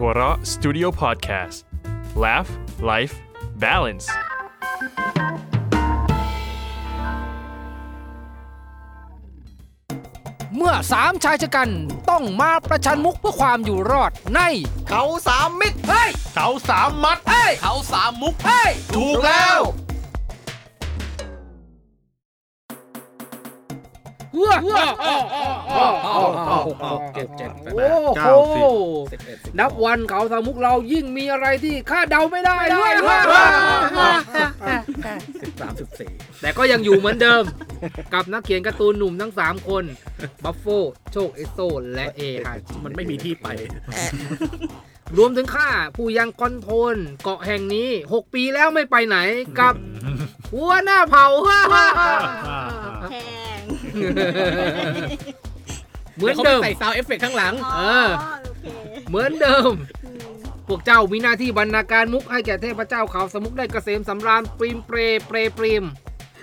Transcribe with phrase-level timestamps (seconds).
[0.00, 1.56] หัวเราะ Studio Podcast
[2.24, 2.50] Laugh
[2.90, 3.14] Life
[3.64, 4.06] Balance
[10.56, 11.70] เมื่อสามชายชะกัน
[12.10, 14.40] ต้องมาประชันมุกเพื่อความอยู่รอดใน
[14.88, 19.60] เขาสามมิตรเฮ้ย เขาสามมัดเฮ้ย เขาสามมุกเฮ้ย ถูกแล้ว
[24.38, 24.54] เว้อ
[27.14, 27.84] เจ็ดเจ็ดแปดโอ้
[28.16, 28.56] เก้าโห
[29.12, 32.92] สิบ สิบเอ็ดสิบนับวันเขาสามมุกเรายิ่งมีอะไรที่คาดเดาไม่ได้ด้วย
[35.42, 37.42] สิบสามสิบสี่แต่ก็ยังอยู่เหมือนเดิม
[38.14, 39.84] กับนักเขียนการ์ตูนหนุ่มทั้ง 3 คน
[40.44, 40.64] บัฟโฟ
[41.12, 41.58] โชคเอสโซ
[41.94, 43.46] และเอฮาจิมันไม่มีที่ไป
[45.18, 49.18] รวมถึงข้าผู้ยังคอนโทรลเกาะแห่งนี้ 6 ปีแล้วไม่ไปไหน
[49.60, 49.74] กับ
[50.52, 51.66] หัวหน้าเผ่าแพง
[56.16, 58.08] เหมือนเขาเดิมใส่ sound effect ข้างหลัง เออ
[58.42, 58.66] โอเค
[59.08, 59.72] เหมือนเดิม
[60.04, 60.30] อืม
[60.68, 65.84] พวกเจ้ามีหน้าที่บรรณาการมุกให้แก่เทพเจ้าเขาสมุกได้เกษมสำราญปรีมเปรเปรปรีม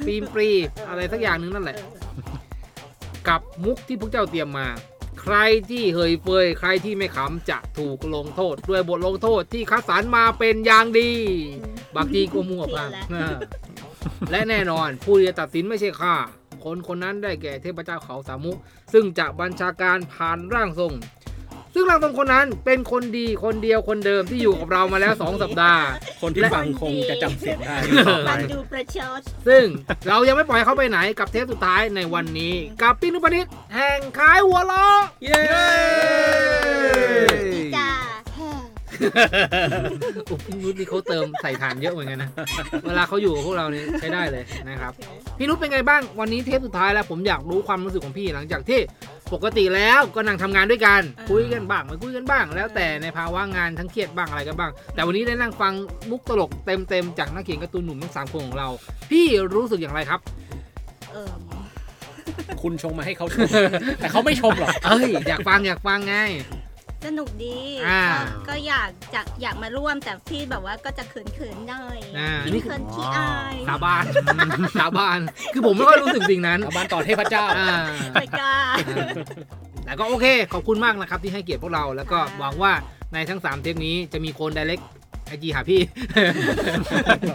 [0.06, 0.50] ปรีมปรี
[0.90, 1.78] อะไรสักอย่างหนึ่งนั่นแหละ
[3.28, 4.68] กับมุกที่พวกเจ้าเตรียมมา
[5.22, 5.36] ใคร
[5.70, 11.12] ที่เฮยเฟยใครที่ไม่ขำจะถูกลงโทษ ด้วยบทลงโทษที่คัดสรรมาเป็นอย่างดี
[11.96, 13.36] บางทีก็มั่วพลังอ่า
[14.32, 16.16] และแน่นอนผู้ที่จะตัดสินไม่ใช่ข้า
[16.66, 18.58] คนคนนั้นได้แก่เทพเจ้าเขาสามุก
[18.94, 20.94] ซึ่งจะบัญชาการผ่านร่างทรง
[21.74, 25.84] ซึ่งร่างทรงคนนั้นเป็นคนดีคนเดียวคนเดิมที่อยู่กับเรามาแล้ว 2 สัปดาห์
[26.22, 27.76] คนที่ฟังคงจะจำเสียงได้
[28.28, 29.66] ฟังดูประชดซึ่ง
[30.08, 34.86] เรายังไม่ปล่อยเขาไปไหนกับเทปสุดท้ายในวันนี้ กับพี่นุพนิษแห่งขายหัวล้อ
[35.26, 35.66] เย้จ้า
[37.54, 42.30] โอ้พี่นุชนี่เขาเติมใส่ฐานเยอะเหมือนกันนะ
[42.88, 44.92] เวลาเขาอยู่กับพวกเรานี่ใช้ได้เลยนะครับ
[45.38, 48.80] พี่นุชเป็นไงบ้าง วันนี้เทปสุดท้ายแล้วผมอยากรู้ความรู้สึกของพี่หลังจากที่
[49.34, 55.74] ปกติแล้วก็นั่งทำงานด้วยกัน คุยกันบ้างไม่คุยกันบ้าง แล้วแต่ในภาวะงานทั้งเครียดบ้างอะไรกันบ้าง แต่วันนี้ได้นั่งฟัง
[56.10, 58.70] มุกตลกเต็มๆจากนักเขียนการ์ตูนหนุ่มทั้งสามคนของเรา
[59.12, 60.20] พี่รู้สึกอย่างไรครับ
[61.12, 61.32] เออ
[62.62, 63.48] คุณชงมาให้เขาชม
[64.00, 66.16] แต่เขาไม่ชมหรอก เอ้ยอยากฟังอยากฟังไง
[67.06, 67.58] สนุกดี
[67.88, 68.04] อ่า
[68.48, 74.04] ก็ก็อยากจะอยากมาร่วมแต่พี่แบบว่าก็จะเขินๆหน่อยอ่าพี่นี่คือเขินขี้อายสาบาน
[74.80, 75.20] สาบาน
[75.54, 77.78] คือผมไม่ค่อยรู้สึกสิ่งนั้น ชาวบ้านต่อเทพเจ้า อ่า
[78.14, 78.56] ไม่กล้า
[79.86, 82.72] แต่ก็โอเค ขอบคุณมากนะครับที่ให้เกียรติพวกเรา แล้วก็ค่ะ หวังว่า
[83.14, 84.82] ในทั้ง 3 เทปนี้จะมีคนไดเ c ก
[85.28, 85.82] ไอจีหาพี่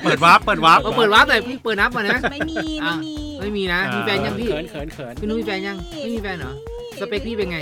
[0.04, 6.54] เปิดวาร์ปเปิดวาร์ป เอาเปิดวาร์ปหน่อยพี่เปิดนับก่อนนะ ไม่มีไม่มี ไม่มีนะมีแฟนยังพี่ เขินเขินเขิน พี่นุ้ยมีแฟนยัง ไม่มีแฟนเหรอ
[7.00, 7.58] สเปคพี่เป็นไง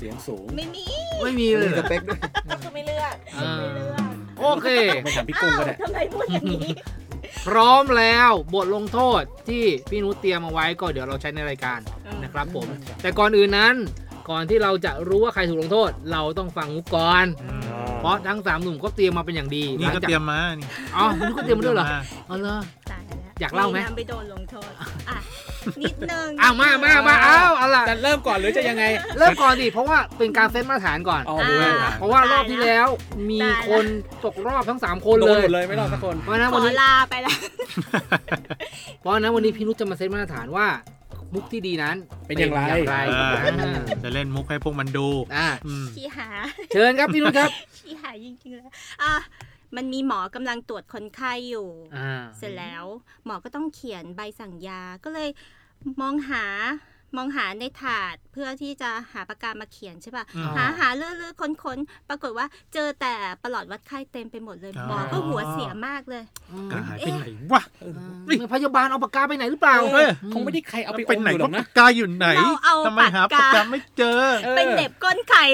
[0.00, 0.84] เสียงสูง ไม่มี
[1.24, 1.84] ไม่มีเลยเหรอ
[2.50, 4.68] ก็คือไม่เลือกอ่าไม่เลือกโอเค
[5.02, 6.68] ไม่ถามพี่กุ้งก็ได้ทำไมพูดอย่างนี้
[7.46, 11.78] พร้อมแล้วบทลงโทษที่พี่นุชเตรียมเอาไว้ก็เดี๋ยวเราใช้ในรายการ
[12.22, 12.66] นะครับผม
[13.02, 13.74] แต่ก่อนอื่นนั้น
[14.30, 17.26] ก่อนที่เราจะรู้ว่าใครถูกลงโทษ เราต้องฟังมุกก่อน
[18.00, 21.86] เพราะทั้งสามหนุ่มก็เตรียมมาเป็นอย่างดีนี่ก็หลังจากเตรียมมานี่อ๋อนุชก็เตรียมมาด้วยเหรอ
[22.30, 22.56] อ๋อเหรอ
[22.90, 24.70] ตายแล้วอยากเล่าไหมนำไปโดนลงโทษ
[25.10, 25.18] อะ
[25.82, 28.84] นิดนึงอ้าวมามามาอ้าวเอาล่ะจะเริ่มก่อนหรือจะยังไง
[29.18, 31.64] เริ่มก่อนดิเพราะว่าเป็นการเซตมาตรฐานก่อน อ๋ออ่าดูแล
[31.98, 32.88] เพราะว่ารอบที่แล้ว
[33.30, 33.84] มีตายละคน
[34.24, 37.36] ตกรอบทั้ง 3 คนโดเลนยหมดเลยไม่รอดสักคน เพราะฉะนั้นขวันอนี้ลาไปแล้ว
[39.00, 40.66] เพราะฉะนั้นวันนี้พี่นุชจะมาเซตมาตรฐานว่า
[41.34, 41.96] มุกที่ดีนั้น
[42.26, 45.06] เป็นอย่างไรไรอ่าอ่าจะเล่นมุกให้พวกมันดู
[45.36, 46.28] อ่าอืม ขี้หา
[46.72, 48.62] เชิญครับพี่นุชครับ ขี้หาจริงๆเลย
[49.02, 49.14] อะ
[49.76, 52.84] มันมีหมอกำลังตรวจคนไข้อยู่อ่าเสร็จแล้ว
[53.24, 55.28] หมอก็ต้องเขียนใบสั่งยา ก็เลย
[56.00, 56.44] มองหา
[57.16, 66.22] มองหาในถาดเพื่อที่จะหาปากกามาเขียนใช่ป่ะอืมหาหาเลื่อๆค้นๆ ปรากฏว่าเจอแต่ประหลอดวัดไข้เต็มไปหมดเลยอ๋อหมอก็หัวเสียมากเลย
[66.72, 67.62] กหายไปไหนวะ
[68.28, 75.44] มีพยาบาลเอาปากกาไปไหนหรือเปล่าเออคงไม่ได้ใครเอาไปไปอมไหนอยู่หรก็อกปานะกกาอยู่ไหนเราเอาทำไมหาปากกาปากกาไม่เจอออเป็นเด็บก้นไข่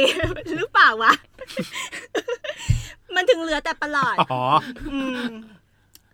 [0.56, 1.12] หรือเปล่าวะ
[3.14, 4.42] มันถึงเหลือแต่ประหลอดอ๋อ
[4.92, 5.32] อืม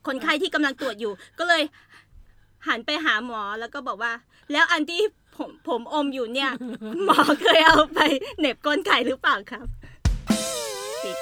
[0.07, 1.63] คนไข้ที่กำลังตรวจอยู่ก็เลย
[2.69, 4.13] หันไปหาหมอแล้วก็บอกว่า
[4.53, 5.03] แล้วอันที่
[5.37, 6.51] ผมผมอมอยู่เนี่ย
[7.05, 8.01] หมอเคยเอาไป
[8.39, 9.67] เหน็บก้นไก่หรือเปล่าครับ
[11.03, 11.17] ปิด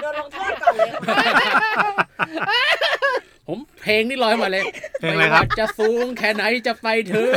[0.00, 0.90] โดนลงโทษก่อนเลย
[3.48, 4.64] ผมเพลงนี่ลอยมาเลย
[5.00, 7.28] เพลงอะไรครับม่ว่าจะสูงแค่ไหนจะไปถึง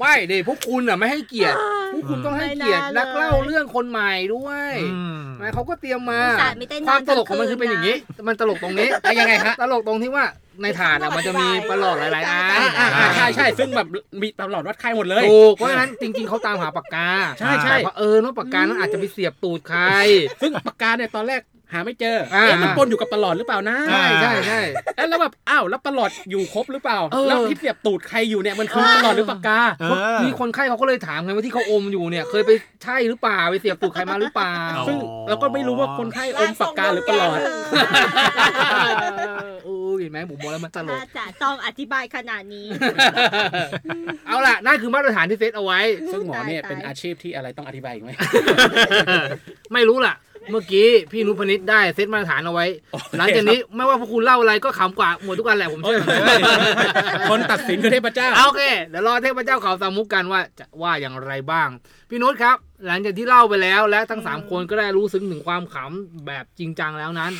[0.00, 1.56] ไม่เดี๋ยวพวกคุณอะไม่ให้เกียรติ
[1.92, 7.96] พวกคุณต้องให้เกียรตินักเล่าเรื่องคนใหม่ด้วยอืมนะเขาก็เตรียมมาอุตส่าห์ไม่ได้นอนความตลกของมันทั้คืงอคืนเป็นอย่างนี้
[8.28, 10.24] มันตลกตรงนี้แล้วยังไงฮะตลกตรงที่ว่า
[10.62, 13.86] ในถาดอะมันจะมีประหลอดหลายๆอันอ่าอ่าอ่าใช่ใช่ซึ่งแบบ
[14.20, 17.08] มีตลอดวัดไข้หมดเลยถูกเพราะฉะนั้นจริงๆเขาตามหาปากกา
[17.38, 19.82] ใช่ใช่แต่ว่าเออว่าปากกานั้นอาจจะไปเสียบตูดใคร
[20.40, 21.40] ซึ่งปากกาเนี่ยตอนแรก
[21.72, 24.60] หาไม่เจออ่าเอ๊ะมันปนอยู่กับตลอดหรือเปล่านะใช่ใช่ใช่
[24.96, 32.50] เอ๊ะแล้วแบบอ้าวแล้วตลอดอยู่ครบหรือเปล่าเออแล้วที่เสียบตูดใครอยู่เนี่ยมันคือตลอดหรือปากกาเออมีคนไข้เขาก็เลยถามไงว่าที่เขาอมอยู่เนี่ย เคยไป
[32.84, 34.96] ใช่หรือเปล่าไปเสียบตูดใครมาหรือเปล่าอ๋อซึ่ง
[35.28, 37.38] เราก็ไม่รู้ว่าคนไข้อมปากกาหรือตลอด
[39.64, 42.66] เออเห็นไหมผมบอกแล้วมันตลกถ้าจะต้องอธิบายขนาดนี้
[44.26, 45.80] เอาล่ะนั่นคือมาตรฐานที่เซตเอาไว้
[46.12, 48.10] ซึ่งหมอเนี่ยตายเป็นอาชีพที่อะไรต้องอธิบายอีกไหม
[49.72, 50.14] ไม่รู้ล่ะ
[50.50, 56.00] เมื่อกี้พี่นุพนิษได้เซตมาตรฐานเอาไว้โอเคหลังจากนี้ไม่ว่าพวกคุณเล่าอะไรก็ขำกว่าหมดทุกกันแหละผมเชื่อ
[57.30, 61.68] คนตัดสินคือเทพเจ้าเอาโอเคเดี๋ยวรอเทพเจ้าเขาสามมุกกันว่าจะว่าอย่างไรบ้าง
[62.10, 62.56] พี่นุชครับ
[62.86, 67.32] หลังจากที่เล่าไปแล้วและทั้งสามคนก็ได้รู้ซึ้งถึงความขำแบบจริงจังแล้วนั้น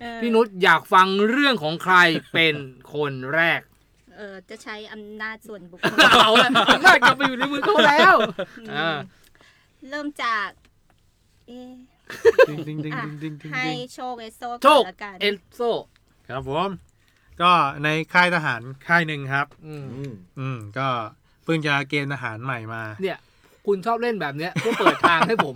[0.00, 1.96] เออพี่นุชอยากฟังเรื่องของใคร
[2.32, 2.54] เป็น
[2.94, 3.60] คนแรก
[4.16, 8.14] เออจะใช้อำนาจส่วนบุคคลเอาละอำนาจกลับไปอยู่ในมือเขาแล้ว
[8.72, 8.96] อ่า
[9.90, 10.48] เริ่มจาก
[11.48, 11.72] เอ๊ะ
[12.48, 15.60] จริงจริงจริงอะจริงจริงให้โชคเอสโซโชก่อคนละกันเอลโซ
[16.28, 16.70] ครับผม
[17.40, 17.50] ก็
[17.84, 19.84] ในค่ายทหารค่ายหนึ่งครับ อืม
[20.38, 20.86] อืม ก็
[21.44, 23.18] เพิ่งจะเกณฑ์ทหารใหม่มา เนี่ย
[23.66, 25.54] คุณชอบเล่นแบบเนี้ยเพื่อเปิดทางให้ผม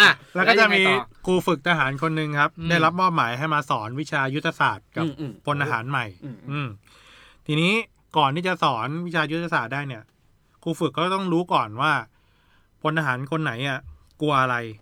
[0.00, 6.68] อะแล้วก็จะมียังไงต่อครูฝึกทหารคนหนึ่งครับอืมได้รับมอบหมายให้มาสอนวิชายุทธศาสตร์กับอืมอืมพลทหารใหม่อืมอืม
[7.46, 7.72] ทีนี้
[8.16, 10.02] ก่อนที่จะสอนวิชายุทธศาสตร์ได้เนี่ย
[10.62, 11.92] ครูฝึกก็ต้องรู้ก่อนว่า
[12.82, 13.78] พลทหารคนไหนอะ
[14.20, 14.81] กลัวอะไรอ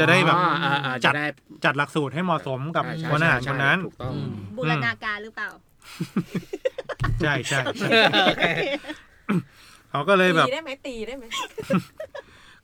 [0.00, 1.26] จะได้แบบอ่าอ่าอ่าจัจะดได้
[1.64, 5.48] จัดหลักสูตรให้เหมาะสมกับใช่ใช่พลทหารใช่คนนั้นถูกต้องอืมบูรณาการหรือเปล่า
[7.20, 7.88] ใช่ใช่ใช่
[9.90, 11.24] เขาก็เลยแบบตีได้ไหมตีได้ไหม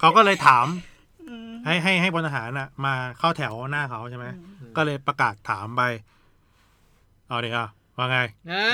[0.01, 0.67] เขาก็เลยถาม
[1.29, 4.27] อืมให้ให้ให้พลทหารน่ะ มาเข้าแถวหน้าเขาใช่ไหม
[4.61, 5.83] อืมก็เลยประกาศถามไป
[7.29, 8.65] เอาเดี๋ยวอะว่าไงเอ้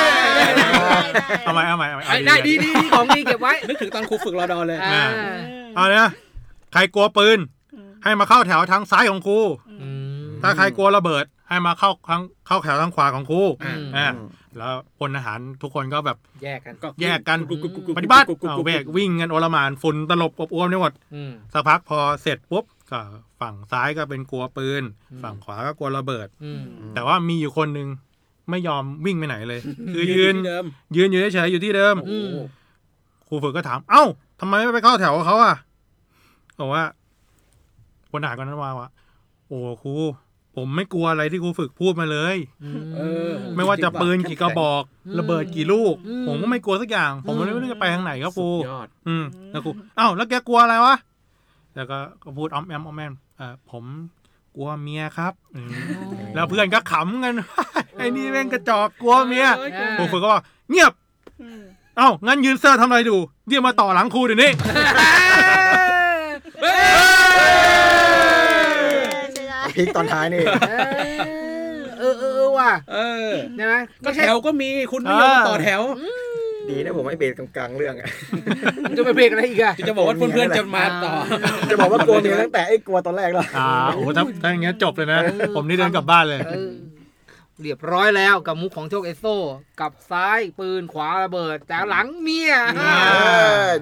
[1.44, 5.04] เอาไหมเอาไหมเอาไหมเอ้ยได้ดีดีดีของดีเก็บไว้นึกถึงตอนครูฝึกรอดอเลยอ่า
[5.76, 6.08] เอาเนี่ย
[6.72, 7.55] ใครกลัวปืนอืม
[8.04, 9.38] ให้มาเข้าแถวทางซ้ายของครู
[9.82, 9.88] อื
[10.26, 14.08] มถ้าใครกลัวระเบิด ให้มาเข้าทางเข้าแถวทางขวาของครูอ่าอ่า
[14.58, 23.00] แล้วพลทหารทุกคนก็แบบแยกกันแยกกันกุ๊กุ๊กุ๊กุ๊ปฏิบัติกุ๊กุ๊เอากุ๊เบรกวิ่งกันโอลหมานฝุ่นตลบอบอวมไปหมดอืมสักพักพอเสร็จปุ๊บก็
[23.40, 24.82] ฝั่งซ้ายก็เป็นกลัวปืน
[25.12, 26.62] อืมฝั่งขวาก็กลัวระเบิดอืม
[26.94, 27.88] แต่ว่ามีอยู่คนหนึ่ง
[28.50, 29.60] ไม่ยอมวิ่งไปไหนเลย
[29.94, 30.64] คือยืนที่เดิม
[30.96, 32.28] ยืนอยู่เฉยๆอยู่ที่เดิมอืม
[33.28, 34.04] ครูฝึกก็ถาม เอ้า
[34.40, 35.54] ทำไมไม่ไปเข้าแถวกับเขาอะ
[36.60, 36.84] บอกว่า
[38.16, 38.88] พลทหารคนนั้นว่าว่า
[39.48, 39.94] โอ้ครู
[40.56, 42.36] ผมไม่กลัวอะไรที่ครูฝึกพูดมาเลย
[42.96, 50.94] เออไม่ว่าจะปืนกี่กระบอกอืมระเบิดกี่ลูกอืมผมก็ไม่กลัวสักอย่างผมอืมไม่รู้จะไปทางไหนครับครูสุดยอดอืมแล้วครูเอ้าแล้วแกกลัวอะไรวะ
[51.76, 53.84] แล้วก็ก็พูดอ้อมแอมอ้อมแอมเออผม
[54.56, 55.68] กลัวเมียครับอืม
[56.34, 57.34] แล้วเพื่อนก็ขำกัน
[57.96, 59.46] ไอ้นี่แม่งกระจอกกลัวเมีย
[59.98, 60.92] ครูฝึกก็บอกเงียบ
[61.42, 61.62] อืม
[61.96, 63.16] เอ้างั้นยืนเซอร์ทำอะไรดู
[63.48, 64.50] เรียกมาต่อหลังครูเดี๋ยวนี้
[69.76, 70.40] ใช่ไหมพีคตอนท้ายนี่
[72.00, 73.74] เออเออเออว่ะเออ ใช่ไหม
[74.04, 75.82] ก็แถวก็มีคุณไม่ยอมมาต่อแถว
[76.68, 78.08] ดีนะผมไม่เบรกกลางๆเรื่องอะ
[78.96, 81.12] จะไปเบรกอะไรอีกอะ จะบอกว่าเพื่อนๆจะมาต่อ
[81.70, 85.18] จะบอกว่ากลัวเมียตั้งแต่ไอ้กลัวตอนแรกแล้ว อ่าโอ้ถ้าถ้าอย่างเงี้ยจบเลยนะ
[85.56, 86.70] ผมนี่เดินกลับบ้านเลย เออ
[87.62, 89.26] เรียบร้อยแล้วกับมุกของโชคเอสโซ
[89.80, 92.98] กับซ้ายปืนขวาระเบิด แต่หลังเมียอ่า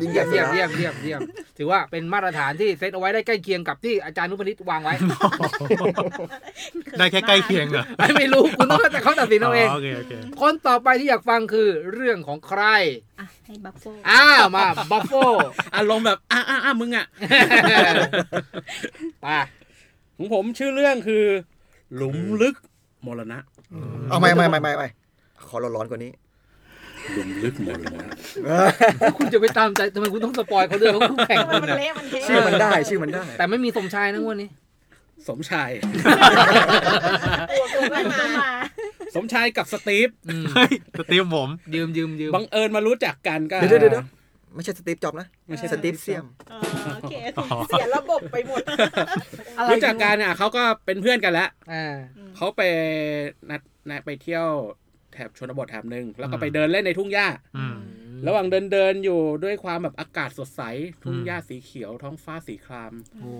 [0.00, 1.20] ยิงเยี่ยมเยี่เยี่ยยมมเยี่ยมเยี่ยมเยี่ยม
[1.58, 4.94] ถือว่าเป็นมาตรฐานที่เซตเอาไว้ได้ใกล้เคียงกับที่อาจารย์นุพนิตวางไว้
[6.98, 7.84] ได้แค่ใกล้เคียงเหรอ
[8.16, 12.62] ไม่รู้คุณต้องแต่เขาตัดสินเอาเองโอเคโอเคคนต่อไปที่อยากฟังคือเรื่องของใคร
[13.20, 15.12] อะให้บัฟโฟอ้าว มาบัฟโฟ
[15.76, 17.06] อารมณ์แบบอะอะอะมึงอะ
[19.22, 19.26] ไป
[20.16, 21.24] ของผมชื่อเรื่องคือ
[21.94, 22.56] หลุมลึก
[23.06, 23.38] มรณะ
[24.10, 24.88] เอาไม่ไม่ไม่ไม่ไม่
[25.48, 26.12] ขอร้อนๆกว่านี้
[27.12, 27.92] หลุมลึกมรณะ
[29.18, 34.48] คุณจะไปตามใจทำไมคุณต้องสปอยเขาด้วยเพราะคุณแข่งทำไมคุณมันนะเละมันเทะชื่อมันได้ชื่อมันได้ แต่ไม่มีสมชายนะงวันนี้
[35.28, 35.70] สมชาย
[37.50, 38.50] ตัวตัวไม่มามา
[39.14, 44.04] สมชายกับสตีฟอืมเฮ้ยสตีฟผม ยืมยืมยืมบังเอิญมารู้จักกันก็เดี๋ยวเดี๋ยวเดี๋ยว
[44.54, 46.60] ไม่ใช่สตีฟจ็อบส์นะไม่ใช่สตีฟเซียมอ๋อ
[46.94, 48.62] โอเคอ๋อเสียระบบไปหมด
[49.70, 51.94] รู้จักกันอะเขาก็เป็นเพื่อนกันแล้วอ่า
[52.36, 52.62] เขาไป
[53.50, 54.46] นัดนัดไปเที่ยว
[55.12, 57.26] แถบชนบทแถบหนึ่งแล้วก็ไปเดินเล่นในทุ่งหญ้า
[57.58, 57.76] อืม
[58.26, 60.62] ระหว่างเดินเดินอยู่ด้วยความแบบอากาศสดใส
[61.02, 63.30] ทุ่งอืมหญ้าสีเขียวท้องฟ้าสีครามโอ้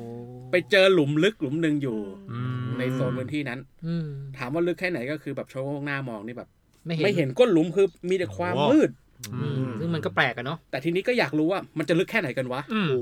[0.51, 1.99] ไปเจอหลุมลึกหลุมหนึ่งอยู่
[2.33, 6.49] อืมในโซนพื้นที่นั้นอืมถามว่าลึกแค่ไหนก็คือแบบชะโงกหน้ามองนี่แบบ
[6.87, 9.04] ไม่เห็นไม่เห็นก้นหลุมคือมีแต่ความโอ้มืดอืม
[9.81, 12.99] ซึ่งมันก็แปลกอะเนาะแต่ทีนี้ก็อยากรู้ว่ามันจะลึกแค่ไหนกันวะอืมโอ้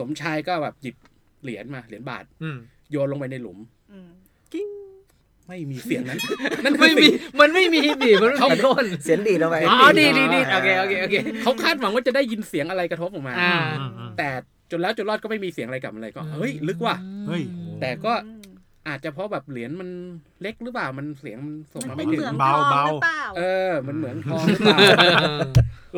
[0.00, 0.96] สมชายก็แบบหยิบ
[1.42, 2.58] เหรียญมาเหรียญบาทอืม
[2.90, 3.58] โยนลงไปในหลุม
[3.92, 4.08] อืม
[4.52, 4.62] ไม่
[5.48, 6.18] ไม่มีเสียงนั้น
[6.64, 14.28] นั่นคือไม่มีสิ่งมันไม่มีดิมันไม่มีต้นเสียงดีดลงไปอ๋อดีดีดีโอเคโอเคโอเคเขาคาดหวังว่าจะได้ยินเสียงอะไรกระทบออกมาอ่าอืมอืมแต่
[14.70, 16.96] จนแล้วจนรอดก็ไม่มีเสียงอะไรกลับมาเลยก็เฮ้ย ลึกว่ะ
[17.28, 17.42] เฮ้ย
[17.80, 18.12] แต่ก็
[18.88, 19.88] อาจจะเพราะแบบเหรียญมัน
[20.42, 24.78] เล็กหรือเปล่ามันเสียงมันส่งมันมาเป็ไม่นถึเหงมืองทองเบาๆหรือเปล่าเออ มันเหมืองทองหรือเปล่า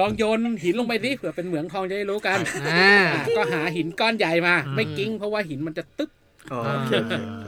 [0.00, 2.38] ลองโยนหินลงไปดิเผื่อเป็นเหมืองทองจะได้รู้กัน
[2.68, 6.10] อ่าอะก็หาหินก้อนใหญ่มาอืมไม่กิ้งเพราะว่าหินมันจะตึ๊บ
[6.52, 7.44] อ๋อโอเคโอเค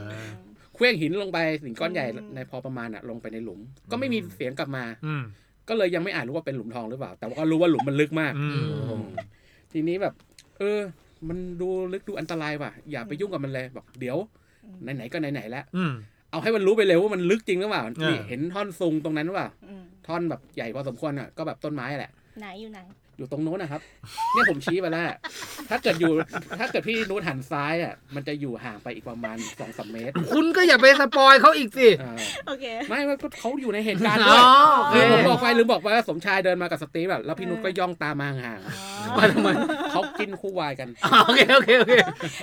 [0.75, 3.59] เคลื่องหินลงไปหินก้อนใหญ่ในพอประมาณอะลงไปในหลุม
[3.91, 5.23] ก็ไม่มีเสียงกลับมาอืม
[5.69, 9.03] ก็เลยยังไม่อาจรู้ว่าเป็นหลุมทองหรือเปล่า แต่ว่าก็รู้ว่าหลุมมันลึกมากอืมอืม
[9.71, 10.13] ทีนี้แบบ
[10.59, 10.79] เออ
[11.27, 14.17] มันดูลึกดูอันตรายว่ะ อย่าไปยุ่งกับมันเลยบอกเดี๋ยว
[14.83, 15.93] ไหนๆก็ไหนๆแล้วอืม
[16.31, 22.79] เอาให้มันรู้ไปเลยว่ามันลึกจริงหรือเปล่าเออนี่เห็นท่อนซุงตรงนั้นหรือเปล่าอืมท่อนแบบใหญ่พอสมควรอะก็แบบต้นไม้แหละไหนอยู่ไหน
[23.17, 23.81] อยู่ตรงโน้นนะครับ
[24.33, 25.17] เนี่ยผมชี้ไปแล้วอะ
[25.69, 26.11] ถ้าเกิดอยู่
[26.59, 32.15] ถ้าเกิดพี่นู้นหันซ้ายอะ มันจะอยู่ห่างไปอีกประมาณสองสามเมตร คุณก็อย่าไปสปอยเขาอีกสิอ่า
[32.47, 34.43] โอเค ไม่ไม่ก็เขาอยู่ในเหตุการณ์อ๋ด้อวย
[34.79, 38.59] โอเคคือผมบอกไปหรือบอกไปว่าสมชายเดินมากับสตีฟแบบแล้วพี่นุชก็ย่องตามมาห่าง
[39.17, 41.93] มาทำไมๆเขากินคู่วายกันอ๋อโอเค โอเค โอเค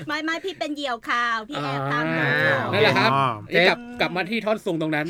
[0.07, 5.07] ไม่ไม่พี่เป็นเหยี่ยวข่าว พี่แอบตามอ่าข่าวนั่นแหละครับอ๋อเอ๊ะกลับกลับมาที่ท่อนซุงตรงนั้น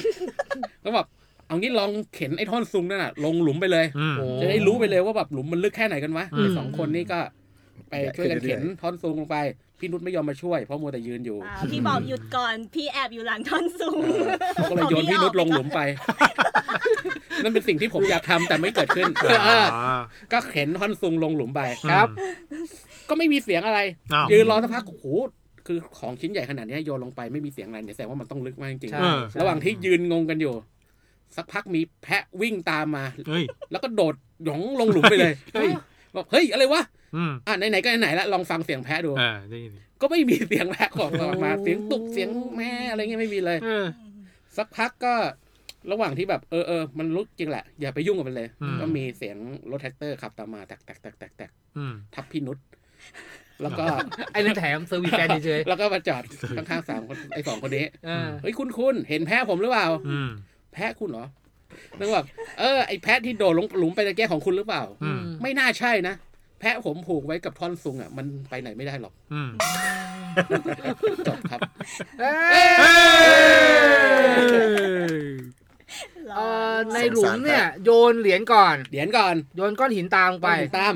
[0.85, 1.07] ก็แบบ
[1.47, 7.19] เอางี้ลองเข็นไอ้ท่อนซุงนั่นน่ะ ลงหลุมไปเลยอืมโอ้จะได้รู้ไปเลยว่าแบบหลุมมันลึกแค่ไหนกันวะอืมไอ้สองคนนี้ก็
[7.91, 9.37] ไปช่วยกันเข็นท่อนซุงลงไป
[9.79, 14.03] พี่นุชไม่ยอมมาช่วยเพราะมัวแต่ยืนอยู่อ่าพี่บอกหยุดก่อน พี่แอบอยู่หลังท่อนสูง
[14.55, 15.81] เขาก็เลยโยนพี่นุชลงหลุมไป
[17.43, 19.61] นั่นเป็นสิ่งที่ผมอยากทำแต่ไม่เกิดขึ้นอ๋อ
[20.33, 21.61] ก็เข็นท่อนซุงลงหลุมไป
[21.91, 22.09] ครับ
[23.09, 23.81] ก็ไม่มีเสียงอะไร
[24.15, 25.07] อ้าวยืนรอสักพักโอ้โห
[25.67, 30.55] คือของชิ้นใหญ่ขนาดนี้โยนลงไปไม่มีเสียงอะไรเนี่ยแสดงว่ามันต้องลึกมากจริงใช่เออๆระหว่างที่ยืนงงกันอยู่
[31.37, 34.15] สักพักมีแพะวิ่งตามมาเฮ้ยแล้วก็โดด
[34.45, 35.71] หยองลงหลุมไปเลยเฮ้ย
[36.17, 36.83] บอกเฮ้ยอะไรวะ
[37.17, 41.13] อืมอะไหนๆก็ไหนๆแล้วลองฟังเสียงแพะดูเออได้ยินก็ไม่มีเสียงแพะออก
[41.45, 43.87] มาเสียงตุกเสียงแม่อะไรเงี้ยไม่มีเลยเออ
[44.57, 45.15] สักพักก็
[45.93, 49.37] ระหว่างที่แบบเออเออมันรู้จริงแหละ อย่าไปยุ่งกับมันเลยอืมก็มีเสียง
[49.71, 52.59] รถแทรกเตอร์ขับตามมาแตกแตกแตกแตกแตกอืมทับพี่นุช
[53.63, 53.85] แล้วก็
[54.33, 56.23] ไอ้นั่นแถม service fan เฉยแล้วก็มาจอด
[56.57, 60.31] ข้างๆสามคนไอ้สองคนนี้ๆอ่าเฮ้ยคุณคุณเห็นแพะผมหรือเปล่าอืม
[60.75, 61.27] แพะคุณเหรอ
[61.99, 62.23] นึกว่า
[62.59, 66.15] เออไอ้แพะที่โดดลงหลุมไปตะแกของคุณหรือเปล่าอืมไม่น่าใช่นะ
[66.61, 69.51] แพะผมผูกไว้กับท่อนซุงอะ มันไปไหนไม่ได้หรอกอืม
[71.29, 71.61] จบครับ
[72.21, 72.31] เอ้
[72.81, 73.05] เอ้ย
[74.43, 74.55] ย
[76.35, 80.95] เอ่อในหลุมเนี่ย โยนเหรียญก่อนเดี๋ยวก่อน โยนก้อนหินตามลงไปไปตาม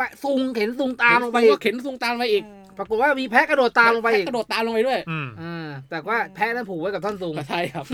[0.00, 2.44] บะซุงเข็นซุงตามลงไปเห็นอีซุก็กเข็นซุงตามไปอีก
[2.78, 7.84] ปรากฏว่ามีแพะกระโดดตามลงไปอีกแพะกระโดดตามลงไปด้วยอืมอ่าแต่ว่าแพะนั้นผูกไว้กับท่อนซุงก็ใช่ครับ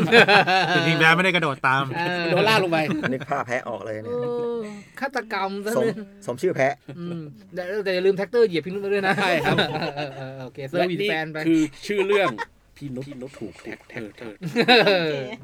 [0.74, 2.78] จริงๆแล้วไม่ได้กระโดดตามเออโดนล่ากลงไป
[3.12, 5.94] นึกภาพแพะออกเลยเอเนี่ยอฆาตกรรมซะสมเลย
[6.26, 7.22] สมชื่อแพะอืม
[7.54, 12.28] แต่แต่อย่าลืมแทรกเตอร์เหยียบพี่นุชด้วยนะใช่ครับเออเออเออโอเค service fan ไปคือชื่อเรื่อง
[12.76, 14.34] พี่นุชพี่นุชถูกแทรกแทรกเตอร์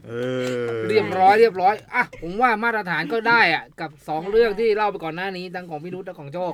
[0.08, 0.12] เอ
[0.66, 6.52] อเรียบร้อยเรียบร้อยอะผมว่ามาตรฐานก็ได้อะกับสองเรื่องที่เล่าไปก่อนหน้านี้ทั้งของพี่นุชและของโชค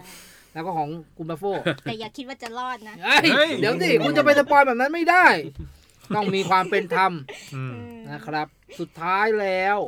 [0.56, 1.44] แล้วก็ของคุณบัฟโฟ
[1.84, 5.26] แต่อย่าคิดว่าจะรอดนะเอ้ยเฮ้ย เดี๋ยวสิคุณจะไปสปอยแบบนั้นไม่ได้
[6.14, 7.12] ต้องมีความเป็นธรรม
[7.54, 7.76] อืม
[8.10, 8.46] นะครับ
[8.78, 9.78] สุดท้ายแล้ว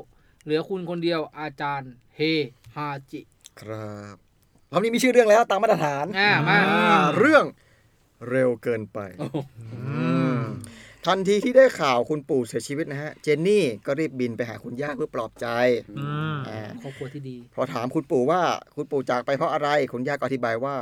[0.45, 2.21] เหลือคุณคนเดียวอาจารย์เฮ
[2.77, 3.21] ฮาจิ
[3.61, 4.17] ครับ
[4.73, 7.45] รอบนี้มีชื่อเรื่องแล้วตามมาตรฐานอ่ามา อ่าเรื่อง
[8.31, 9.37] เร็วเกินไปโอ้โห
[9.75, 10.39] อืม
[11.07, 15.47] ทันทีที่ได้ข่าวคุณปู่เสียชีวิตนะฮะ เจนนี่ก็รีบบินไปหาคุณย่าเพื่อปลอบใจ
[15.99, 18.41] อืมอ่าครอบครัวที่ดี พอถามคุณปู่ว่า
[18.77, 20.77] คุณปู่จากไปเพราะอะไร คุณย่าก็อธิบายว่า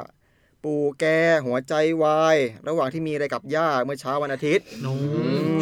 [0.64, 1.04] ปู่แก
[1.46, 2.36] หัวใจวาย
[2.68, 4.94] ระหว่างที่มีอะไรกับย่าเมื่อเช้าวันอาทิตย์โน้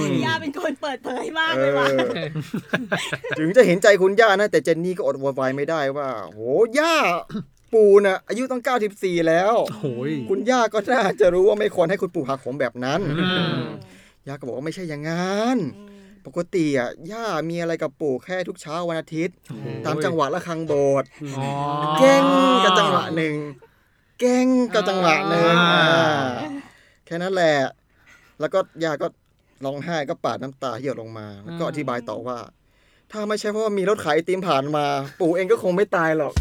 [0.08, 1.98] มย่าเป็นคนเปิดเผยมากเอเลยว่ะอ
[3.38, 6.40] ถึงจะเห็นใจคุณย่านะ แต่เจนนี่ก็อดโวยวายไม่ได้ว่า โห
[6.78, 6.94] ย่า
[7.74, 8.62] ปู่น่ะอายุต้อง
[8.94, 13.28] 94 แล้วโอ้ยคุณย่าก็น่าจะรู้ว่าไม่ควรให้คุณปู่หักผมแบบนั้นอื
[13.60, 13.62] ม
[14.28, 15.58] ย่าก็บอกว่าไม่ใช่อย่างงั้น
[16.26, 19.36] ปกติอะย่ามีอะไรกับปู่แค่ทุกเช้าวันอาทิตย์
[19.84, 21.08] ตามจังหวะละครังโบสถ์
[21.98, 22.24] เก้ง
[22.64, 23.36] กับจังหวะหนึ่ง
[24.20, 25.56] เก้งกับจังหวะหนึ่ง
[27.06, 27.56] แค่นั้นแหละ
[28.40, 29.06] แล้วก็ย่าก็
[29.64, 32.38] ร้องไห้ก็ปาดน้ำตาหยดลงมา แล้วก็อธิบายต่อว่า
[33.12, 34.86] ถ้าไม่ใช่เพราะมีรถขายไอติมผ่านมา
[35.20, 36.32] ปู่เองก็คงไม่ตายหรอก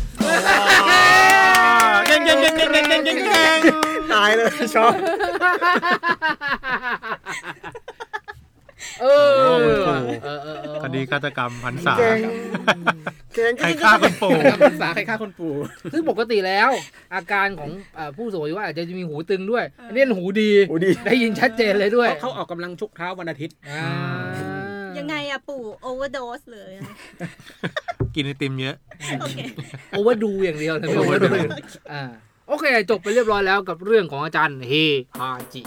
[2.07, 3.17] เก่งเก่งเก่งเก่งเก่งเก่ง
[4.13, 4.93] ตายเลยชอบ
[9.01, 9.81] เออเออ
[10.23, 12.19] เออเออเออคดีฆาตกรรมพันษาเก่ง
[13.35, 15.53] เก่งใครฆ่าคุณปู่ใครฆ่าคนสาใครฆ่าคนปู่
[15.93, 16.69] ซึ่งปกติแล้ว
[17.15, 23.87] อาการของเอ่อผู้สูงอายุอาจจะมีหูตึงด้วยอันนี้หูดีโอ้ดี ได้ยินชัดเจนเลยด้วยเขาออกกำลังชุกเท้าวันอาทิตย์อ่า
[24.97, 26.83] ยังไงอะปู่ overdose เลยอะ
[28.15, 28.75] กินไอติมเยอะ
[29.19, 29.37] โอเค
[29.91, 31.27] overdo อย่างเดียวนะไม่ overdo
[31.91, 34.71] อ่าโอเค จบไปเรียบร้อยแล้วกับเรื่องของอาจารย์เฮ
[35.19, 35.63] ฮาจิ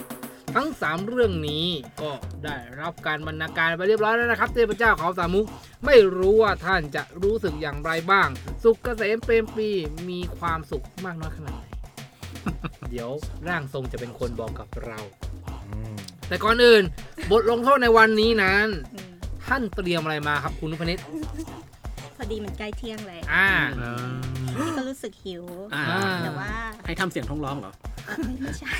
[0.54, 1.66] ทั้ง 3 เรื่องนี้
[2.02, 2.10] ก็
[2.44, 5.46] ได้รับการบรรณาการไปเรียบร้อยแล้วนะครับเทพเจ้าเขาสามมุก
[5.86, 8.28] ไม่รู้ว่าท่านจะรู้สึกอย่างไรบ้าง
[8.62, 9.70] สุขเกษมเปรมปรี
[10.08, 11.64] มีความสุขมากน้อยขนาดไหน
[12.90, 13.10] เดี๋ยว
[13.48, 14.98] ร่างทรงจะเป็นคนบอกกับเรา
[16.28, 16.82] แต่ก่อนอื่น
[17.30, 19.12] บทลงโทษในวันนี้นั้นอืม
[19.46, 20.98] ท่านเตรียมอะไรมาครับคุณนุพนิษ
[22.16, 23.48] พอดีมันใกล้เที่ยงเลยอ่า
[24.56, 25.44] เออพี่ก็รู้สึกหิว
[25.74, 26.50] อ่าอ่า แต่ว่า
[26.86, 27.72] ให้ทำเสียงท้องร้องเหรอ
[28.06, 28.72] เอ่อไม่ใช่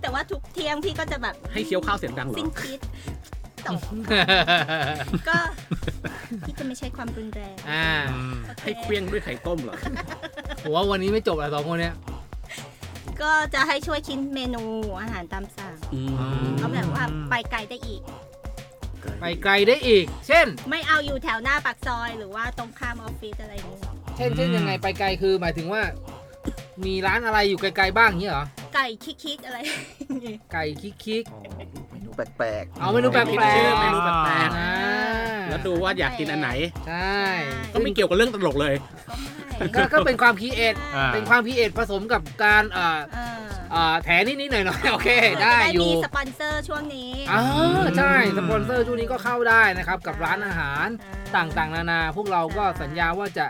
[0.00, 2.80] แต่ว่าทุกเที่ยงพี่ก็จะแบบให้เคี้ยวข้าวเสียงดังเหรอ สิ้นคิด
[3.62, 3.70] แต่
[5.28, 5.38] ก็
[6.46, 8.16] พี่จะไม่ใช้ความรุนแรงอ่าโอ
[8.62, 9.76] ให้เคลี้ยงด้วยไข่ต้มเหรอ
[10.62, 11.94] ผมว่าวันนี้ไม่จบแล้วสองคนเนี้ย
[13.22, 14.62] ก็จะให้ช่วยคิดเมนู
[15.00, 16.00] อาหารตามสั่งอื
[16.46, 18.02] ม เอาแบบว่าไปไกลได้อีก
[19.20, 23.80] ไปไกลได้อีก เช่น ไม่เอาอยู่แถวหน้าปากซอยหรือว่าตรงข้ามออฟฟิศอะไรอย่างนี้
[24.16, 25.82] เช่นเช่นยังไงไปไกลคือหมายถึงว่า
[26.86, 28.86] มีร้านอะไรอยู่ไกลๆบ้างเงี้ยเหรอ ไก่
[29.22, 29.58] คิกๆอะไร
[30.52, 31.38] ไก่คิกคิกอ๋อ
[31.92, 36.50] เมนูแปลกๆ เอาเมนูแปลกคิดๆชื่อเมนูแปลกอ่าๆแล้วดูว่าอยากกินอันไหน
[36.88, 37.18] ใช่
[37.72, 43.36] ต้องไม่เกี่ยวกับเรื่องตลกเลย ก็ไม่ก็ก็เป็นความ create อ่าเป็นความ create ผสมกับการเอ่อเออ
[43.72, 45.08] เอ่อแถนิดๆหน่อยๆโอเค
[45.42, 47.42] ได้จะอยู่มีสปอนเซอร์ช่วงนี้อ่า
[47.98, 50.86] ใช่สปอนเซอร์ช่วงนี้ก็เข้าได้นะครับ กับร้านอาหาร
[51.36, 53.46] ต่างๆ นานา พวกเราก็สัญญาว่าจะ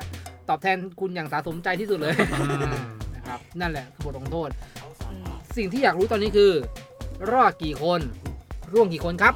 [0.48, 2.14] ตอบแทนคุณอย่างสาสมใจที่สุดเลย
[3.14, 4.50] นะครับนั่นแหละคือบทลงโทษ
[5.10, 5.26] อืม
[5.56, 6.52] สิ่งที่อยากรู้ตอนนี้คือ
[7.32, 8.00] รอดกี่คน
[8.72, 9.34] ร่วงกี่คนครับ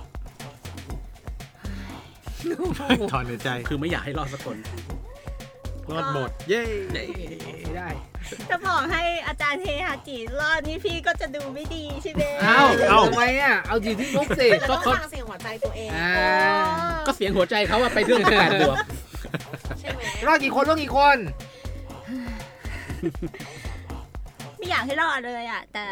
[3.12, 4.56] ถอนในใจคือไม่อยากให้รอดสักคน
[5.90, 6.62] รอดหมด เย้
[6.92, 7.88] ไม่ได้
[8.48, 16.12] ถ้าบอกให้อาจารย์เฮฮาจิรอดนี่พี่ก็จะดูไม่ดีใช่ไหมเอ้าเอ้าทำไมอะ เอาจีที่นุกสิเราต้องฟังเสียงหัวใจตัวเองอ่า
[17.06, 18.99] ก็เสียงหัวใจเขาว่าไปเรื่องแปดบวกใช่ไหม
[20.26, 21.18] รอดกี่คนร่วงกี่คน
[24.56, 25.84] ไม่อยากให้รอดเลยอะ แต่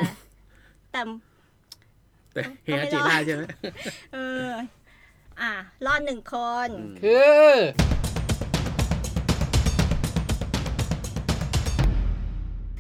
[0.93, 1.01] แต่
[2.33, 3.43] แต่เฮียจีได้ใช่ไหม
[4.15, 4.49] เออ
[5.41, 5.53] อะ
[5.87, 6.69] รอดหนึ่งคน
[7.03, 7.19] คื
[7.49, 7.53] อ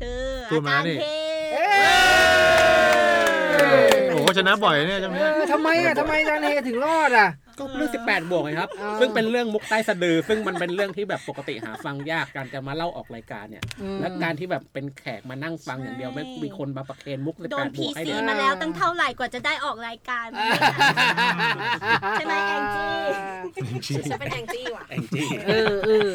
[0.00, 1.06] คือพูอาดมาจารย์นี่เฮ
[1.52, 7.28] เอ๊ะโอ้โหชนะบ่อยเนี่ยจังเอเนี้ยอทำไมอะทำไมอาจารย์เฮถึงรอดอะ
[7.58, 13.64] ก็เรื่อง 18 บวกไงครับอ่าซึ่งเป็นเรื่องมุกใต้สะดือ ซึ่งมันเป็นเรื่องที่แบบปกติหาฟังยากการจะมาเล่าออกรายการเนี่ย
[14.00, 20.26] และการที่แบบเป็นแขกมานั่งฟังอย่างเดียวไม่มีคนมาประเคนมุก โดน18 บพีวกให้ซีเนี่ยมาแล้วตั้งเท่าไหร่กว่าจะได้ออกรายการ
[22.18, 22.90] ใช่ไหมแองจี้
[24.10, 26.14] ฉันเป็นแองจี้ว่ะ แองจี้ เออเออ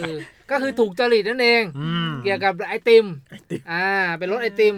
[0.52, 3.06] ก็คือถูกจริตนั่นเอง อืม เกี่ยวกับไอติม
[3.72, 3.88] อ่า
[4.18, 4.76] เป็นรถไอติม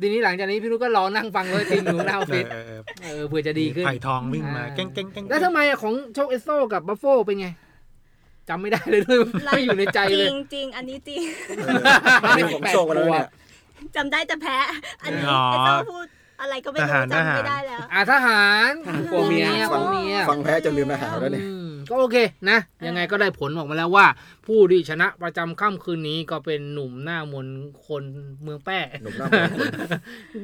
[0.00, 7.48] ทีนี้หลังจากนี้พี่นุ้ยก็รอนั่งฟังรถไอติมอยู่หน้าออฟฟิศเออเออเออเผื่อจะดีขึ้นไผ่ทองวิ่งมาอ่าเก้งเก้งเก้งแล้วทำไมอะของโชคเอสโซกับบัฟโฟเป็นไง
[8.48, 13.28] จำไม่ได้เลยด้วยไม่อยู่ในใจจเลริยงจริงอันนี้จริงๆนี่ผมโชคกันแล้วเนี่ย
[13.96, 14.56] จำได้แต่แพะ
[15.02, 16.06] อันนี้อ๋อไอ้เจ้าพูด
[16.40, 18.70] อะไรก็ไม่รู้ทหารทจำหารไม่ได้แล้วอ่าทหาร
[19.10, 21.57] กลัวเมียกลัวเมียฟังแพะจนลืมอาหารแล้วเนี่ยอืม
[21.88, 22.16] ก็โอเค
[22.50, 24.06] นะ ยังไงก็ได้ผลออกมาแล้วว่า
[24.46, 28.04] ผู้ที่ชนะประจำค่ำคืนนี้ก็เป็นหนุ่มหน้ามนต์คน
[28.42, 29.66] เมืองแป้หนุ่มหน้ามนต์คน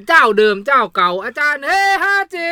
[0.08, 1.70] เจ้าเดิมเจ้าเก่าอาจารย์เฮ
[2.02, 2.48] ฮาจิ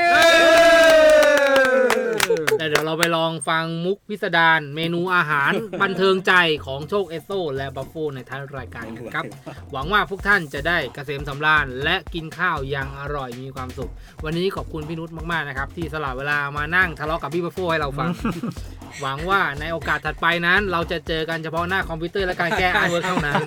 [2.58, 5.52] แต่เดี๋ยวเราไปลองฟังมุกพิสดารเมนูอาหาร
[5.82, 6.32] บันเทิงใจ
[6.66, 9.24] ของโชคเอสโซและบัฟโฟในท้ายรายการกันครับ
[9.72, 13.90] หวังว่าพวกท่านจะได้เกษมสำราญและกินข้าวอย่างอร่อยมีความสุข
[14.24, 18.10] วันนี้ขอบคุณพี่นุชมากๆนะครับ ที่สละเวลามานั่งทะเลาะกับพี่บัฟโฟให้เราฟัง
[19.00, 23.42] หวังว่าในโอกาสถัดไปนั้น เราจะเจอกันเฉพาะหน้าคอมพิวเตอร์และการแก้ artwork เท่านั้น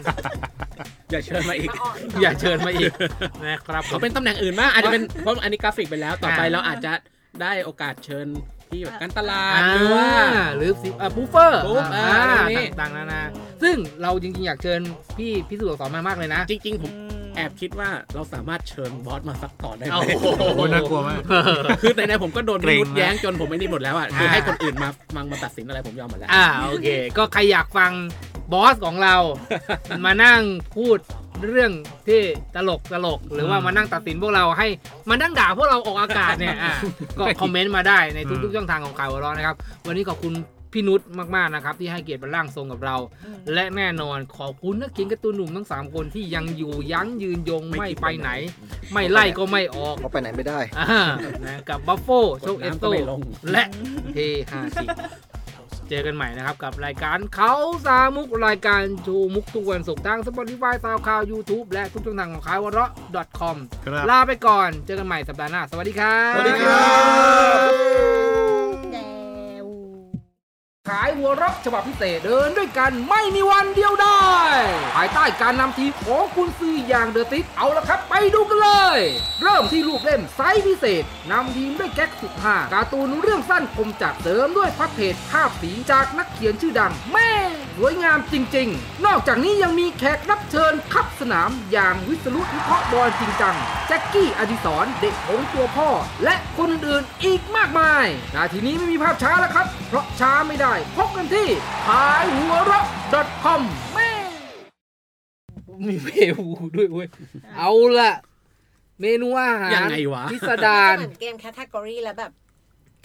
[1.12, 2.92] อย่าเชิญมาอีกมาอ่อนอย่าเชิญมาอีก
[3.46, 6.94] นะครับผเขามเป็นตำแหน่งอื่นมากอาจจะเป็นเพราะอันนี้กราฟิกไปแล้วต่อไปอ่าเราอาจจะ
[7.42, 8.28] ได้โอกาสเชิญ
[8.70, 10.08] ที่แบบการตลาดอ่าหรือว่า
[10.58, 12.06] หรือสิอ่า proofer proof อ่า
[12.40, 13.22] อะไรนี้ต่างๆนานา
[13.64, 14.82] ซึ่งเราจริงๆอยากเชิญ
[15.18, 16.92] พี่พิสูจน์อักษรมามากเลยนะ จริงๆผม
[17.36, 21.20] แอบคิดว่าเราสามารถเชิญบอสมาสักต่อนได้ไหมโอ้โหโอ้โหน่ากลัวมาก
[21.82, 27.92] คือในในๆผมก็โดนเกรงมนุษย์มากแย้งจนผมไม่นี่หมดแล้วอะคืออ่าให้คนอื่นมาฟังมาตัดสินอะไรผมยอมหมดแล้ว อ่าโอเค ก็ใครอยากฟัง
[28.54, 29.16] บอสของเรา
[30.06, 30.42] มานั่ง
[30.78, 30.98] พูด
[31.48, 31.72] เรื่อง
[32.08, 32.22] ที่
[32.56, 34.68] ตลกตลกหรือว่ามานั่งตัดสินพวกเราให้
[35.10, 36.74] มานั่งด่าพวกเราออกอากาศเนี่ยอะ
[37.20, 39.56] ก็คอมเมนต์มาได้ในทุกๆช่องทางของข่าวหัวเร้อนนะครับ
[39.88, 40.34] วันนี้ขอบคุณ
[40.76, 41.02] พี่นุช
[41.36, 42.98] มากๆนะครับที่ให้เกียรติเป็นร่างทรงกับเรา
[43.54, 48.30] และแน่นอนขอบคุณนักเขียนการ์ตูนหนุ่มทั้ง 3 คนที่ยังอยู่ยั้งยืนยงไม่ไปไหน
[48.94, 51.04] ไม่ไล่ก็ไม่ออกเขาไปไหนไม่ได้อ่า
[51.46, 52.08] นะกับบัฟโฟ
[52.42, 53.64] โชคเอสน้ำโตก็ไม่ลงและ
[54.14, 54.20] เฮ
[54.52, 54.86] ฮาชิ
[55.90, 57.54] เจอกันใหม่นะครับกับรายการเขา
[57.86, 62.92] สามุกรายการชูมุกทุกวันศุกร์ทาง Spotify ซาวคลาว YouTube และทุกช่องทางของขายวเราะ
[63.40, 66.86] .com ครับลาไปก่อน เจอกันใหม่สัปดาห์หน้า สวัสดีครับ สวัสดีครั
[68.12, 68.15] บ
[70.86, 74.22] แดวครับายหัวรักฉบับพิเศษเดินด้วยกันไม่มีวันเดียวได้
[74.96, 79.00] ภายใต้การนำทีมของคุณซื้ออย่างเดอะติสเอาละครับ ไปดูกันเลย
[79.42, 87.32] เริ่มที่รูปเล่มไซส์พิเศษนำทีมด้วยแก๊กสุดห้าการ์ตูนเรื่องสั้นคมจัดเสริมด้วยพับเพจภาพสีจากนักเขียนชื่อดังแม่
[87.78, 93.56] สวยงามจริง ๆ นอกจากนี้ยังมีแขกรับเชิญขับสนามอย่างวิศรุวิเคราะห์บอลจริงจัง
[93.88, 95.90] แจ็คกี้อดิศรเด็กของตัวพ่อ
[96.24, 101.48] และคนอื่นๆอีกมากมายนาทีนี้ไม่มีภาพช้าแล้วครับ เพราะช้าไม่ได้พบกันที่
[101.88, 102.86] ขายหัวเราะ
[103.44, 103.62] .com
[103.94, 104.10] แม่
[105.88, 107.08] มีเมนูด้วยเว้ย
[107.58, 108.14] เอาละ
[109.02, 112.32] เมนูอาหารยังไงวะ พิสดาร เหมือนเกมแคตตากรีแล้วแบบ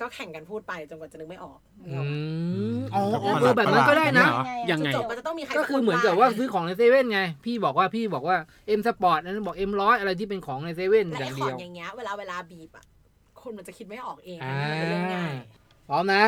[0.00, 2.02] ก็แข่งกันพูดไปจนกว่าจะนึกไม่ออกอื
[2.76, 4.26] มอ๋ออ๋อเออแบบนั้นก็ได้นะ
[4.70, 12.84] ยังไง จบมันจะต้องมีใครก็คือเหมือนกับว่าซื้อของในเซเว่นไง พี่บอกว่าพี่บอกว่าเอ็มสปอร์ตอันนั้นบอกเอ็มร้อยอะไรที่เป็นของในเซเว่นและอไอ้ย่างขเดีองยวอย่างเงี้ยเวลาเวลาบีบอะ
[13.40, 15.32] คนมันจะคิดไม่ออกเองอ่ามันเป็นเรื่องง่าย
[15.88, 16.24] พร้อมนะ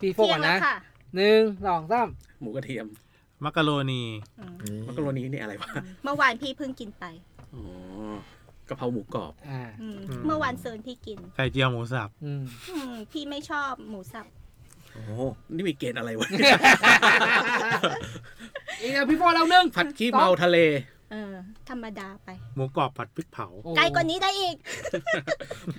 [0.00, 0.76] พี่โฟกเที่ยก่งอนแล้วนะค่ะ
[1.16, 2.08] หนึ่งสองสาม
[2.40, 2.86] หมูกระเทียม
[3.44, 4.02] มักกะโรนี
[4.40, 5.70] อืมมักกะโรนีนี่อะไรวะ
[6.04, 7.04] เมื่อวานพี่เพิ่งกินไป
[7.54, 7.64] อ๋อ
[8.68, 14.26] กะเพราหมูกรอบอ่าอืมเมื่อวานเซิร์นพี่กินไข่เจียวหมูสับอืมอืมพี่ไม่ชอบหมูสับ
[14.92, 15.10] โอ้โห
[15.54, 16.28] นี่มีเกณฑ์อะไรวะ
[18.80, 20.58] อีกนะพี่โฟกเราหนึ่งผัดขี้เมาทะเล
[21.12, 21.34] เออ
[21.68, 24.56] ธรรมดาไป หมูกรอบผัดพริกเผาโอ้ไกลกว่านี้ได้อีก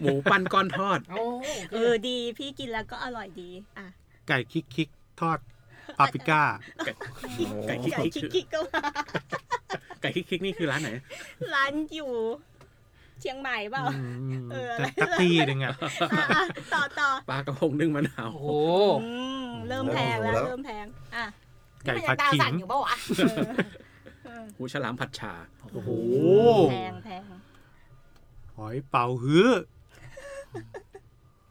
[0.01, 1.23] หมูปั้นก้อนทอดโอ้
[1.71, 3.87] เออดี พี่กินแล้วก็อร่อยดี อะ
[4.27, 5.39] ไก่คิกคิกทอด
[5.99, 6.41] ปาปริก้า
[6.85, 6.93] ไก่
[7.67, 8.81] ไก่คิกไก่คิกคิกๆก็มา
[10.01, 10.89] ไก่คิกคิกนี่คือร้านไหน
[11.53, 12.11] ร้านอยู่
[13.19, 13.97] เชียงใหม่เปล่าอื
[14.39, 15.73] มเอออะไรสักที่หนึ่งอะ
[16.13, 18.47] อะอะต่อต่อปลากระพงนึ่งมะนาว โอ้โห
[19.03, 19.09] อื
[19.45, 21.25] มเริ่มแพงแล้วแล้วเริ่มแพงอะ
[21.85, 23.39] ไก่มันผัยัดงตาขิสั่นงอยู่ปะวะเออ
[24.25, 25.33] เออหูฉลามผัดชา
[25.73, 25.89] โอ้โห
[26.71, 27.21] แพงแพง
[28.55, 29.49] หอยเป่าฮื้อ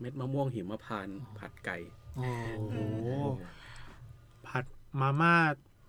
[0.01, 1.77] เม็ดมะม่วงหิมพานต์ผัดไก่
[2.17, 2.29] โอ้
[2.71, 3.17] โหโอ้
[4.47, 4.65] ผัด
[5.01, 5.35] มาม่า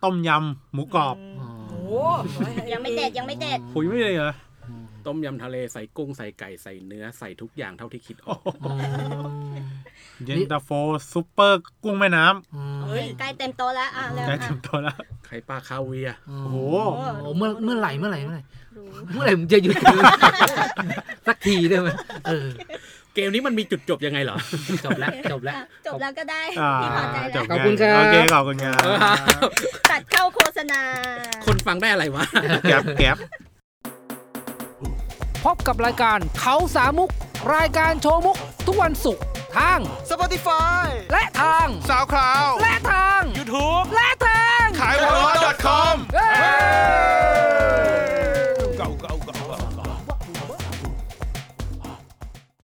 [0.03, 2.39] ต้มยำหมูกรอบมโอ้โห
[2.73, 4.34] ยังไม่เด็ดยังไม่เด็ดคุยไม่เลยเหรอ
[5.05, 8.73] ต้มยำทะเลใส่กุ้งใส่ไก่ใส่เนื้อใส่ทุกอย่างเท่าที่คิดออกอื
[9.21, 9.62] ม
[10.25, 10.69] เย็นตาโฟ
[11.12, 16.57] ซุปเปอร์กุ้งแม่น้อืมเฮ้ยใกล้เต็มโตะแล้วอะำแล้วใกล้อะเต็มตัวแล้วไข่ปลาคาเวียร์โอ้โห
[17.21, 18.43] โหเมื่อเมื่อไหร่เมื่อไหร่เมื่อไหร่
[18.75, 19.75] รู้เมื่อไหร่มึงจะหยุด
[21.27, 21.89] สักทีได้ไหม
[22.27, 22.47] เออ
[23.15, 24.38] เกมนี้มันมีจุดจบยังไงเหรอ
[24.86, 25.56] จบแล้วจบแล้ว
[25.88, 26.41] จบแล้วก็ได้
[26.82, 28.82] พี่พอใจแล้วขอบคุณครับโอเคขอบคุณครับ
[29.91, 30.82] ตัดเข้าโฆษณา
[31.45, 32.24] คนฟังได้อะไรวะ
[32.67, 33.17] แกลบแกลบ
[35.45, 37.10] พบกับรายการเขาสามุก
[37.56, 39.24] รายการโชว์มุก ทุกวันศุกร์
[39.58, 45.95] ทาง Spotify และทาง SoundCloud และทาง YouTube และทางขายวอลล์ .com